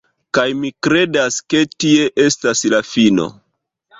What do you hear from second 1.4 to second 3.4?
ke tie estas la fino